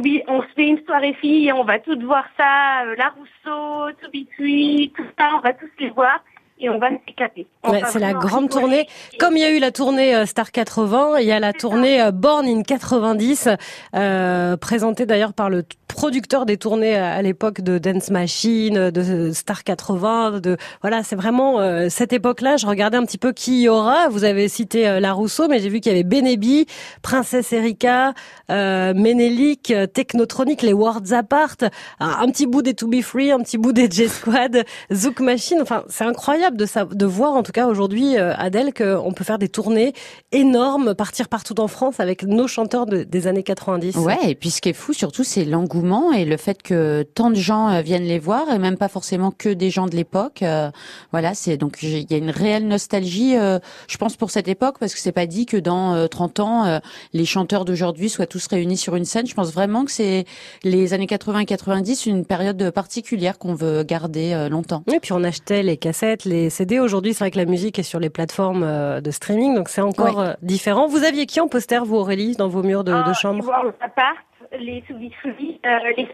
[0.00, 2.84] Oui, on se fait une soirée fille et on va toutes voir ça.
[2.86, 6.22] euh, la Rousseau, Toubitui, tout ça, on va tous les voir
[6.60, 7.46] et on va s'éclater.
[7.59, 8.86] On Ouais, c'est la grande tournée.
[9.18, 12.00] Comme il y a eu la tournée euh, Star 80, il y a la tournée
[12.00, 13.48] euh, Born in 90,
[13.94, 18.90] euh, présentée d'ailleurs par le producteur des tournées à à l'époque de Dance Machine, euh,
[18.90, 20.40] de Star 80.
[20.40, 22.56] De voilà, c'est vraiment euh, cette époque-là.
[22.56, 24.08] Je regardais un petit peu qui y aura.
[24.08, 26.66] Vous avez cité euh, la Rousseau, mais j'ai vu qu'il y avait Benebi,
[27.02, 28.14] Princesse Erika,
[28.50, 31.56] euh, euh, Technotronic, les Worlds Apart,
[31.98, 35.58] un, petit bout des To Be Free, un petit bout des J-Squad, Zouk Machine.
[35.60, 39.24] Enfin, c'est incroyable de, sa- de voir en tout cas aujourd'hui, euh, Adèle, qu'on peut
[39.24, 39.92] faire des tournées
[40.32, 43.96] énormes, partir partout en France avec nos chanteurs de- des années 90.
[43.96, 47.30] Ouais, et puis ce qui est fou surtout, c'est l'engouement et le fait que tant
[47.30, 50.42] de gens euh, viennent les voir et même pas forcément que des gens de l'époque.
[50.42, 50.70] Euh,
[51.12, 53.58] voilà, c'est donc il y a une réelle nostalgie, euh,
[53.88, 56.80] je pense pour cette époque parce que c'est pas dit que dans euh, 30 ans
[57.12, 59.26] les chanteurs d'aujourd'hui soient tous réunis sur une scène.
[59.26, 60.24] Je pense vraiment que c'est
[60.62, 64.82] les années 80 et 90 une période particulière qu'on veut garder longtemps.
[64.92, 66.78] Et puis on achetait les cassettes, les CD.
[66.78, 69.80] Aujourd'hui, c'est vrai que la musique est sur les plateformes euh, de streaming, donc c'est
[69.80, 70.28] encore Ouais.
[70.28, 70.86] euh, différent.
[70.88, 73.42] Vous aviez qui en poster, vous, Aurélie, dans vos murs de, de Ah, chambre?
[73.42, 74.14] les Worlds Apart,
[74.58, 76.08] les euh, les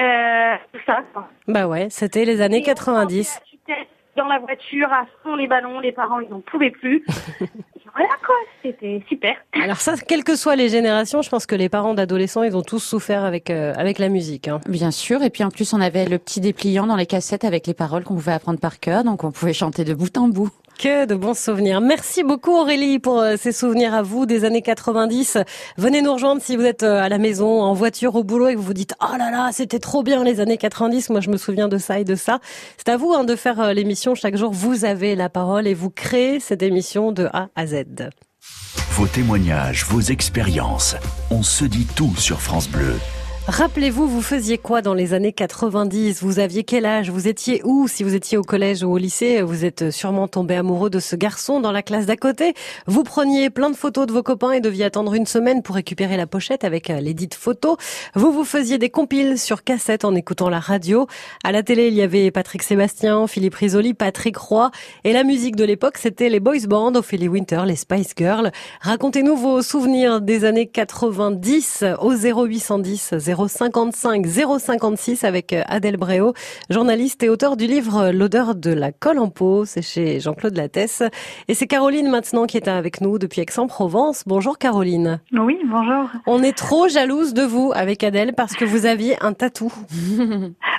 [0.00, 1.02] euh, tout ça.
[1.46, 3.34] Bah ouais, c'était les années Et on 90.
[3.34, 6.70] chantait à tue-tête Dans la voiture, à fond les ballons, les parents, ils n'en pouvaient
[6.70, 7.04] plus.
[7.94, 9.34] voilà quoi, c'était super.
[9.62, 12.62] Alors ça, quelles que soient les générations, je pense que les parents d'adolescents, ils ont
[12.62, 14.48] tous souffert avec euh, avec la musique.
[14.48, 14.60] Hein.
[14.68, 17.66] Bien sûr, et puis en plus on avait le petit dépliant dans les cassettes avec
[17.66, 20.50] les paroles qu'on pouvait apprendre par cœur, donc on pouvait chanter de bout en bout.
[20.80, 21.82] Que de bons souvenirs.
[21.82, 25.36] Merci beaucoup Aurélie pour euh, ces souvenirs à vous des années 90.
[25.76, 28.54] Venez nous rejoindre si vous êtes euh, à la maison, en voiture, au boulot et
[28.54, 31.28] que vous vous dites «Oh là là, c'était trop bien les années 90, moi je
[31.28, 32.38] me souviens de ça et de ça».
[32.78, 34.52] C'est à vous hein, de faire euh, l'émission chaque jour.
[34.52, 37.84] Vous avez la parole et vous créez cette émission de A à Z.
[38.92, 40.96] Vos témoignages, vos expériences.
[41.30, 42.94] On se dit tout sur France Bleu.
[43.50, 47.10] Rappelez-vous, vous faisiez quoi dans les années 90 Vous aviez quel âge?
[47.10, 47.88] Vous étiez où?
[47.88, 51.16] Si vous étiez au collège ou au lycée, vous êtes sûrement tombé amoureux de ce
[51.16, 52.54] garçon dans la classe d'à côté.
[52.86, 56.16] Vous preniez plein de photos de vos copains et deviez attendre une semaine pour récupérer
[56.16, 57.76] la pochette avec euh, les dites photos.
[58.14, 61.08] Vous vous faisiez des compiles sur cassette en écoutant la radio.
[61.42, 64.70] À la télé, il y avait Patrick Sébastien, Philippe Risoli, Patrick Roy.
[65.02, 68.52] Et la musique de l'époque, c'était les boys band, Ophélie Winter, les Spice Girls.
[68.80, 73.14] Racontez-nous vos souvenirs des années 90 au 0810
[73.48, 76.34] 055 056 avec euh, Adèle Bréau,
[76.68, 79.64] journaliste et auteur du livre L'odeur de la colle en peau.
[79.64, 81.02] C'est chez Jean-Claude Lattès.
[81.48, 84.24] Et c'est Caroline maintenant qui est avec nous depuis Aix-en-Provence.
[84.26, 85.20] Bonjour Caroline.
[85.32, 86.08] Oui, bonjour.
[86.26, 89.72] On est trop jalouse de vous avec Adèle parce que vous aviez un tatou.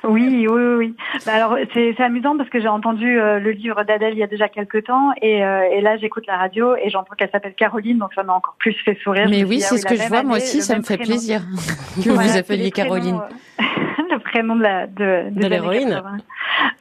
[0.04, 0.96] Oui, oui, oui.
[1.28, 4.24] Bah alors c'est c'est amusant parce que j'ai entendu euh, le livre d'Adèle il y
[4.24, 7.54] a déjà quelques temps et, euh, et là j'écoute la radio et j'entends qu'elle s'appelle
[7.54, 9.28] Caroline donc ça m'a encore plus fait sourire.
[9.30, 11.12] Mais oui, ah c'est ce que je vois, moi aussi, ça me fait prénom.
[11.12, 11.42] plaisir
[12.04, 13.20] que vous Voilà, vous c'est appeliez Caroline.
[13.60, 13.64] euh,
[14.12, 15.90] le prénom de la de, des années l'héroïne.
[15.90, 16.18] 80.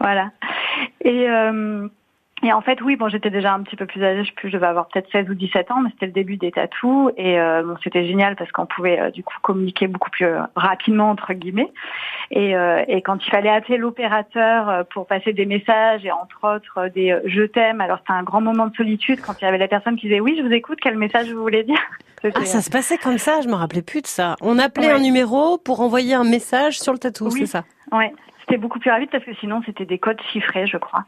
[0.00, 0.30] Voilà.
[1.02, 1.88] Et euh,
[2.42, 4.66] et en fait, oui, bon, j'étais déjà un petit peu plus âgée, je, je devais
[4.66, 7.12] avoir peut-être 16 ou 17 ans, mais c'était le début des tatous.
[7.16, 10.40] Et euh, bon, c'était génial parce qu'on pouvait euh, du coup communiquer beaucoup plus euh,
[10.56, 11.70] rapidement, entre guillemets.
[12.30, 16.54] Et, euh, et quand il fallait appeler l'opérateur euh, pour passer des messages, et entre
[16.56, 19.48] autres des euh, je t'aime, alors c'était un grand moment de solitude quand il y
[19.48, 21.78] avait la personne qui disait oui, je vous écoute, quel message vous voulez dire?
[22.34, 24.36] Ah, ça se passait comme ça, je me rappelais plus de ça.
[24.42, 24.92] On appelait Ouais.
[24.92, 27.38] un numéro pour envoyer un message sur le tatou, Oui.
[27.40, 27.64] c'est ça?
[27.92, 31.04] Ouais, c'était beaucoup plus rapide parce que sinon c'était des codes chiffrés, je crois.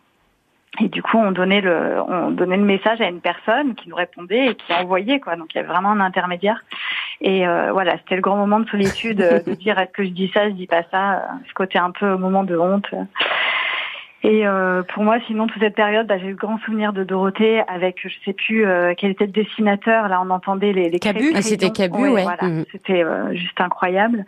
[0.80, 3.96] Et du coup, on donnait le, on donnait le message à une personne qui nous
[3.96, 5.36] répondait et qui envoyait quoi.
[5.36, 6.64] Donc il y avait vraiment un intermédiaire.
[7.20, 10.08] Et euh, voilà, c'était le grand moment de solitude euh, de dire est-ce que je
[10.08, 11.12] dis ça, je dis pas ça.
[11.12, 12.86] euh, Ce côté un peu moment de honte.
[14.24, 17.60] Et euh, pour moi, sinon, toute cette période, bah, j'ai eu grand souvenir de Dorothée
[17.66, 20.08] avec, je sais plus euh, quel était le dessinateur.
[20.08, 22.22] Là, on entendait les, les Cabu Ah, c'était Cabu, ouais.
[22.22, 22.42] voilà.
[22.42, 22.64] Mhm.
[22.70, 24.24] C'était euh, juste incroyable.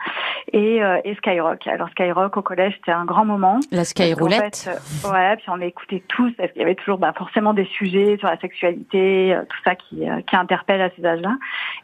[0.53, 1.67] Et, euh, et Skyrock.
[1.69, 3.61] Alors Skyrock au collège, c'était un grand moment.
[3.71, 4.57] La Sky Parce qu'en Roulette.
[4.57, 8.17] fait, voilà, puis on écoutait tous parce qu'il y avait toujours bah, forcément des sujets
[8.19, 11.37] sur la sexualité, tout ça qui, qui interpelle à ces âges-là.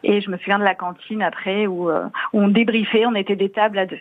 [0.03, 2.01] Et je me souviens de la cantine après où, où
[2.33, 3.99] on débriefait, on était des tables à deux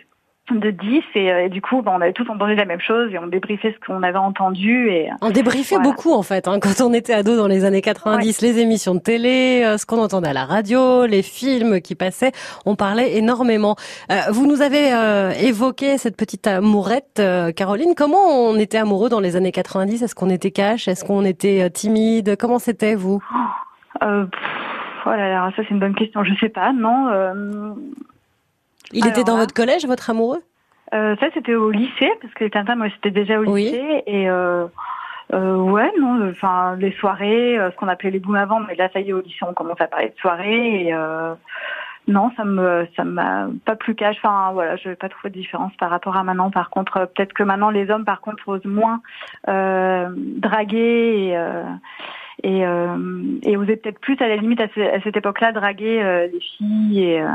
[0.58, 3.12] de 10 et, euh, et du coup bah, on avait tous entendu la même chose
[3.12, 5.90] et on débriefait ce qu'on avait entendu et On débriefait Voilà.
[5.90, 9.00] beaucoup en fait hein, quand on était ado dans les années 90, les émissions de
[9.00, 12.32] télé, euh, ce qu'on entendait à la radio, les films qui passaient,
[12.66, 13.76] on parlait énormément.
[14.10, 17.94] Euh, vous nous avez euh, évoqué cette petite amourette, euh, Caroline.
[17.96, 20.88] Comment on était amoureux dans les années 90 Est-ce qu'on était cash?
[20.88, 22.36] Est-ce qu'on était euh, timide?
[22.38, 23.22] Comment c'était vous?
[24.02, 24.40] Euh, pff,
[25.06, 27.72] oh là là ça c'est une bonne question je sais pas non euh,
[28.92, 30.42] Il Alors était dans là- votre collège, votre amoureux?
[30.92, 33.64] Euh, ça, c'était au lycée, parce que les Tintins, moi, c'était déjà au Oui.
[33.66, 34.02] lycée.
[34.06, 34.66] Et euh,
[35.32, 38.88] euh, ouais, non, enfin, les soirées, euh, ce qu'on appelait les booms avant, mais là,
[38.92, 40.86] ça y est, au lycée, on commence à parler de soirées.
[40.86, 41.34] Et euh,
[42.08, 44.16] non, ça me, ça m'a pas plus cash.
[44.18, 46.50] Enfin, voilà, je n'ai pas trouvé de différence par rapport à maintenant.
[46.50, 49.00] Par contre, euh, peut-être que maintenant, les hommes, par contre, osent moins
[49.48, 51.36] euh, draguer et.
[52.42, 52.96] Et, euh,
[53.42, 56.40] et oser peut-être plus à la limite à, ce- à cette époque-là draguer euh, les
[56.40, 57.26] filles et, euh,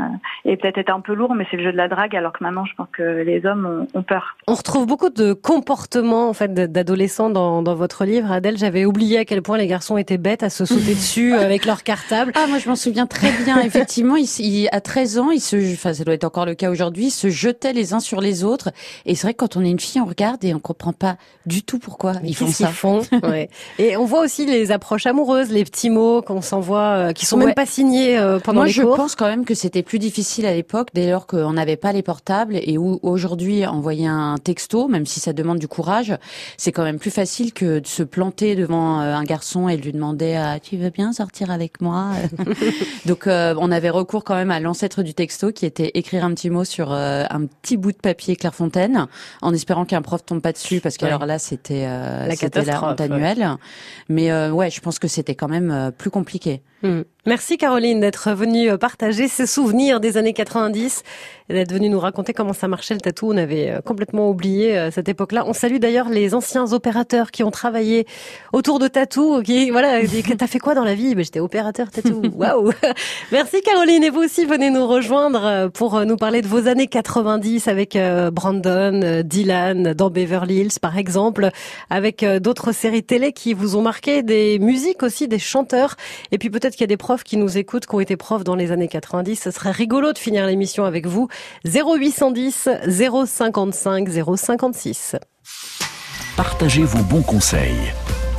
[0.44, 2.42] et peut-être être un peu lourd, mais c'est le jeu de la drague, alors que
[2.42, 4.36] maintenant je pense que les hommes ont, ont peur.
[4.48, 8.56] On retrouve beaucoup de comportements en fait d'adolescents dans, dans votre livre, Adèle.
[8.58, 11.82] J'avais oublié à quel point les garçons étaient bêtes à se sauter dessus avec leur
[11.82, 12.32] cartable.
[12.34, 13.60] Ah, moi, je m'en souviens très bien.
[13.64, 16.54] Effectivement, il, s- il- à 13 ans, il se, enfin, ça doit être encore le
[16.54, 18.70] cas aujourd'hui, ils se jetaient les uns sur les autres.
[19.04, 21.16] Et c'est vrai que quand on est une fille, on regarde et on comprend pas
[21.46, 22.66] du tout pourquoi ils font ça.
[22.66, 23.00] qu'ils font?
[23.22, 23.48] Ouais.
[23.78, 26.78] Et on voit aussi les approches amoureuses, les petits mots qu'on s'envoie,
[27.08, 28.96] euh, qui sont même pas signés euh, pendant Moi, les je cours.
[28.96, 32.02] pense quand même que c'était plus difficile à l'époque, dès lors qu'on n'avait pas les
[32.02, 36.16] portables et où aujourd'hui envoyer un texto, même si ça demande du courage,
[36.56, 39.82] c'est quand même plus facile que de se planter devant euh, un garçon et de
[39.82, 42.12] lui demander ah, tu veux bien sortir avec moi?
[43.06, 46.32] Donc euh, on avait recours quand même à l'ancêtre du texto qui était écrire un
[46.34, 49.06] petit mot sur un petit bout de papier Clairefontaine,
[49.42, 51.12] en espérant qu'un prof tombe pas dessus parce que Ouais.
[51.12, 53.48] alors là c'était euh, La c'était la catastrophe, honte annuelle.
[54.08, 56.62] Mais ouais, je pense que c'était quand même euh, plus compliqué.
[56.84, 57.02] Hmm.
[57.26, 61.02] Merci Caroline d'être venue euh, partager ses souvenirs des années 90
[61.48, 63.32] et d'être venue nous raconter comment ça marchait le tatou.
[63.32, 65.42] On avait euh, complètement oublié euh, cette époque-là.
[65.44, 68.06] On salue d'ailleurs les anciens opérateurs qui ont travaillé
[68.52, 69.42] autour de tatou.
[69.42, 70.02] Qui voilà,
[70.38, 71.16] t'as fait quoi dans la vie?
[71.16, 72.22] Ben, J'étais opérateur tatou.
[72.36, 72.70] Waouh
[73.32, 77.66] Merci Caroline et vous aussi venez nous rejoindre pour nous parler de vos années 90
[77.66, 77.98] avec
[78.32, 81.50] Brandon, Dylan dans Beverly Hills par exemple,
[81.90, 85.96] avec d'autres séries télé qui vous ont marqué, des musiques aussi, des chanteurs
[86.30, 88.44] et puis peut-être qu'il y a des profs qui nous écoutent, qui ont été profs
[88.44, 89.36] dans les années 90.
[89.36, 91.28] Ce serait rigolo de finir l'émission avec vous.
[91.64, 92.68] 0810
[93.26, 95.16] 055 056.
[96.36, 97.92] Partagez vos bons conseils.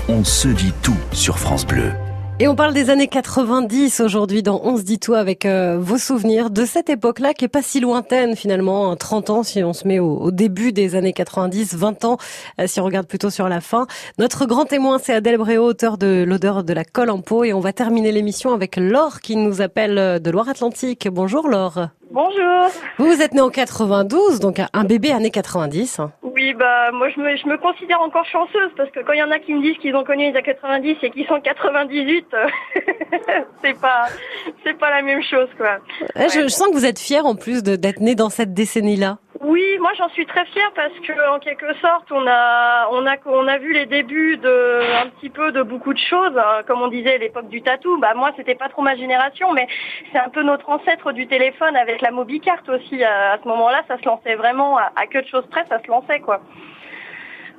[0.10, 1.92] On se dit tout sur France Bleu.
[2.40, 5.98] Et on parle des années 90 aujourd'hui dans On se dit tout avec euh, vos
[5.98, 9.74] souvenirs de cette époque-là qui est pas si lointaine finalement, hein, 30 ans si on
[9.74, 12.18] se met au, au début des années 90, 20 ans
[12.62, 13.88] euh, si on regarde plutôt sur la fin.
[14.20, 17.54] Notre grand témoin c'est Adèle Bréau, auteur de L'odeur de la colle en peau et
[17.54, 21.08] on va terminer l'émission avec Laure qui nous appelle euh, de Loire-Atlantique.
[21.12, 21.90] Bonjour Laure.
[22.12, 22.70] Bonjour.
[22.98, 26.00] Vous, vous êtes né en 92, donc un bébé années 90.
[26.00, 26.12] hein.
[26.24, 29.24] Oui, bah moi je me, je me considère encore chanceuse parce que quand il y
[29.24, 32.26] en a qui me disent qu'ils ont connu les années 90 et qu'ils sont 98,
[32.34, 32.48] euh,
[33.64, 34.06] c'est pas
[34.64, 35.78] c'est pas la même chose quoi.
[36.16, 39.18] Eh, Je, je sens que vous êtes fière en plus d'être né dans cette décennie-là.
[39.48, 43.16] Oui, moi j'en suis très fière parce que en quelque sorte on a on a
[43.28, 46.64] on a vu les débuts de un petit peu de beaucoup de choses, hein.
[46.68, 47.98] comme on disait l'époque du tatou.
[47.98, 49.66] Bah moi c'était pas trop ma génération, mais
[50.12, 53.02] c'est un peu notre ancêtre du téléphone avec la mobicarte aussi.
[53.06, 55.80] À, à ce moment-là, ça se lançait vraiment à, à que de choses près, ça
[55.82, 56.42] se lançait quoi.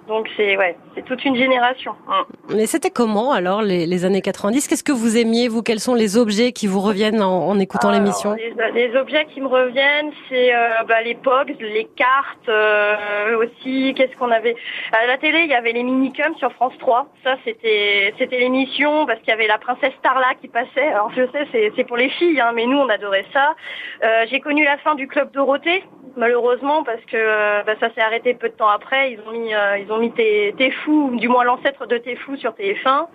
[0.09, 1.93] Donc c'est ouais, c'est toute une génération.
[2.07, 2.55] Mm.
[2.57, 5.63] Mais c'était comment alors les, les années 90 Qu'est-ce que vous aimiez vous?
[5.63, 8.35] Quels sont les objets qui vous reviennent en, en écoutant l'émission?
[8.35, 13.95] les, les objets qui me reviennent, c'est euh, bah, les pogs, les cartes euh, aussi.
[13.95, 14.57] Qu'est-ce qu'on avait?
[14.93, 17.07] À la télé, il y avait les minicums sur France 3.
[17.25, 20.89] Ça, c'était c'était l'émission parce qu'il y avait la princesse Starla qui passait.
[20.89, 23.55] Alors je sais, c'est c'est pour les filles, hein, mais nous on adorait ça.
[24.03, 25.85] Euh, J'ai connu la fin du club Dorothée,
[26.17, 29.13] malheureusement parce que bah, ça s'est arrêté peu de temps après.
[29.13, 29.51] Ils ont mis
[29.83, 33.07] ils ont mis T'es T'es fou, du moins l'ancêtre de T'es fou sur TF1.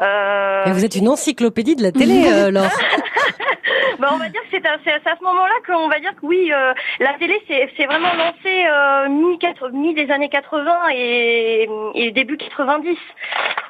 [0.00, 2.64] Euh, vous êtes une encyclopédie de la télé, euh, Laure.
[3.98, 6.74] bah, on va dire que c'est à, ce moment-là qu'on va dire que oui, euh,
[7.00, 9.08] la télé c'est vraiment lancé euh,
[9.72, 12.96] mi, des années 80 et, et début 90.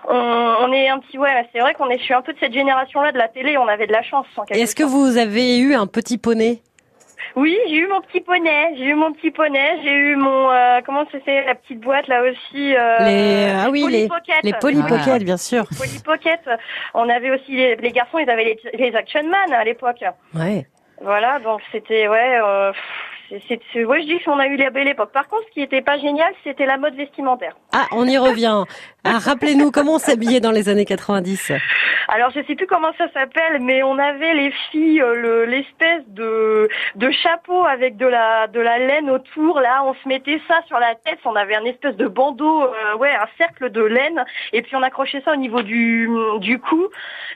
[0.08, 2.38] On, on est un petit ouais, c'est vrai qu'on est je suis un peu de
[2.38, 3.56] cette génération-là de la télé.
[3.56, 4.26] On avait de la chance.
[4.50, 6.60] Est-ce que vous avez eu un petit poney?
[7.34, 10.80] Oui, j'ai eu mon petit poney, j'ai eu mon petit poney, j'ai eu mon euh,
[10.86, 12.74] comment s'appelle la petite boîte là aussi.
[12.76, 14.08] Euh, Les ah oui les
[14.42, 14.88] les Polly Ah.
[14.88, 15.64] Pocket bien sûr.
[15.78, 16.40] Polly Pocket.
[16.94, 20.04] On avait aussi les, les garçons, ils avaient les, les Action Man à l'époque.
[20.34, 20.66] Ouais.
[21.02, 22.38] Voilà, donc c'était ouais.
[22.42, 22.72] Euh,
[23.48, 25.12] c'est, ouais, je dis qu'on a eu la belle époque.
[25.12, 27.56] Par contre, ce qui était pas génial, c'était la mode vestimentaire.
[27.72, 28.64] Ah on y revient.
[29.04, 31.52] Ah, rappelez-nous comment on s'habillait dans les années 90.
[32.08, 36.02] Alors je sais plus comment ça s'appelle, mais on avait les filles euh, le, l'espèce
[36.08, 39.60] de de chapeau avec de la de la laine autour.
[39.60, 41.18] Là, on se mettait ça sur la tête.
[41.24, 44.82] On avait un espèce de bandeau, euh, ouais, un cercle de laine, et puis on
[44.82, 46.08] accrochait ça au niveau du
[46.40, 46.86] du cou.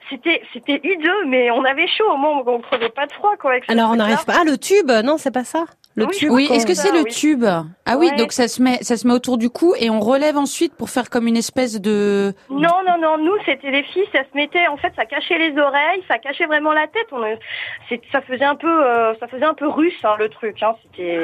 [0.08, 3.34] C'était c'était hideux, mais on avait chaud au moment où on crevait pas de froid,
[3.40, 3.52] quoi.
[3.52, 4.34] avec Alors on n'arrive pas.
[4.40, 4.90] Ah le tube?
[5.04, 5.64] Non c'est pas ça?
[5.96, 6.30] Le Oui, tube.
[6.30, 7.10] Oui, est-ce que c'est ça, le oui.
[7.10, 7.44] tube?
[7.44, 8.16] Ah oui, Ouais.
[8.16, 10.88] donc ça se met, ça se met autour du cou et on relève ensuite pour
[10.88, 12.32] faire comme une espèce de.
[12.48, 15.58] Non, non, non, nous, c'était les filles, ça se mettait, en fait, ça cachait les
[15.58, 17.06] oreilles, ça cachait vraiment la tête.
[17.10, 17.20] On,
[17.88, 20.76] c'est, ça faisait un peu, euh, ça faisait un peu russe, hein, le truc, hein.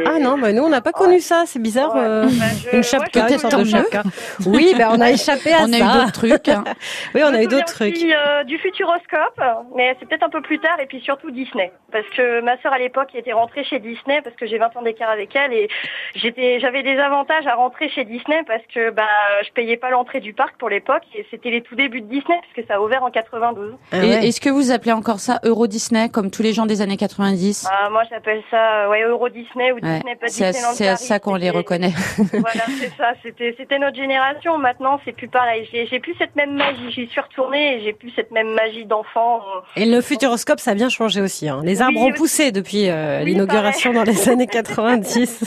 [0.06, 1.94] Ah non, bah nous on n'a pas connu ça, c'est bizarre.
[1.94, 2.00] Ouais.
[2.02, 4.02] euh, Bah, je- Une chapka, une sorte de chapka.
[4.46, 5.84] Oui, ben on a échappé à On a ça.
[5.84, 6.48] eu d'autres trucs.
[6.48, 6.64] hein.
[7.14, 7.96] Oui, on Je a eu d'autres trucs.
[8.02, 9.40] euh, du Futuroscope,
[9.76, 11.70] mais c'est peut-être un peu plus tard, et puis surtout Disney.
[11.92, 14.82] Parce que ma sœur à l'époque était rentrée chez Disney, parce que j'ai 20 ans
[14.82, 15.68] d'écart avec elle, et
[16.14, 19.08] j'étais, j'avais des avantages à rentrer chez Disney, parce que bah,
[19.46, 22.38] je payais pas l'entrée du parc pour l'époque, et c'était les tout débuts de Disney,
[22.40, 23.74] parce que ça a ouvert en 92.
[23.92, 24.26] Ah ouais.
[24.26, 27.68] Est-ce que vous appelez encore ça Euro Disney comme tous les gens des années 90
[27.70, 30.74] Ah, moi j'appelle ça euh, ouais, Euro Disney ou Ouais, Disney, pas C'est à, Disneyland
[30.74, 31.92] c'est à ça qu'on les reconnaît.
[32.32, 33.12] Voilà, c'est ça.
[33.22, 34.58] C'était, c'était notre génération.
[34.58, 35.68] Maintenant, c'est plus pareil.
[35.72, 36.90] J'ai, j'ai plus cette même magie.
[36.90, 39.40] J'y suis retournée et j'ai plus cette même magie d'enfant.
[39.76, 41.48] Et le futuroscope, ça a bien changé aussi.
[41.48, 41.60] Hein.
[41.64, 45.44] Les arbres Oui, ont poussé depuis euh, Oui, l'inauguration dans les années 90.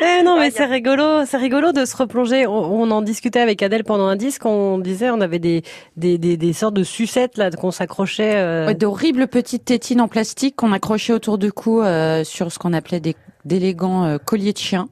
[0.00, 2.46] eh non, mais c'est rigolo, c'est rigolo de se replonger.
[2.46, 4.44] On, on en discutait avec Adèle pendant un disque.
[4.46, 5.62] On disait, on avait des
[5.96, 8.34] des, des, des sortes de sucettes là qu'on s'accrochait.
[8.36, 12.58] euh, Ouais, D'horribles petites tétines en plastique qu'on accrochait autour du cou euh, sur ce
[12.58, 14.88] qu'on appelait des d'élégants euh, colliers de chien.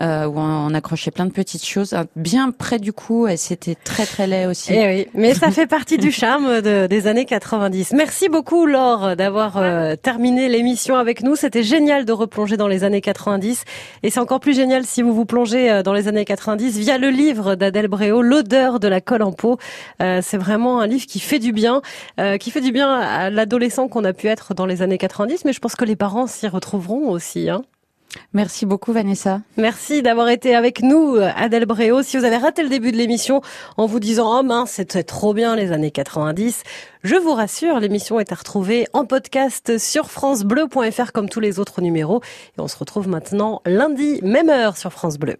[0.00, 3.74] Euh, où on, accrochait plein de petites choses hein, bien près du cou et c'était
[3.74, 4.72] très très laid aussi.
[4.72, 7.92] Eh oui, mais ça fait partie du charme de- des années 90.
[7.92, 11.36] Merci beaucoup Laure d'avoir euh, terminé l'émission avec nous.
[11.36, 13.64] C'était génial de replonger dans les années 90
[14.02, 16.96] et c'est encore plus génial si vous vous plongez euh, dans les années 90 via
[16.96, 19.58] le livre d'Adèle Bréau, L'odeur de la colle en peau.
[20.00, 21.82] Euh, c'est vraiment un livre qui fait du bien,
[22.18, 25.44] euh, qui fait du bien à l'adolescent qu'on a pu être dans les années 90,
[25.44, 27.50] mais je pense que les parents s'y retrouveront aussi.
[27.50, 27.60] Hein.
[28.32, 29.40] Merci beaucoup Vanessa.
[29.56, 32.02] Merci d'avoir été avec nous, Adèle Bréau.
[32.02, 33.40] Si vous avez raté le début de l'émission
[33.76, 36.62] en vous disant oh mince c'était trop bien les années 90,
[37.02, 41.80] je vous rassure, l'émission est à retrouver en podcast sur francebleu.fr comme tous les autres
[41.80, 42.20] numéros.
[42.56, 45.36] Et on se retrouve maintenant lundi, même heure sur France Bleu.